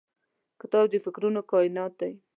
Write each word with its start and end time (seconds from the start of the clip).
کتاب 0.61 0.85
د 0.91 0.95
فکرونو 1.05 1.39
کائنات 1.51 1.91
دی. 2.01 2.13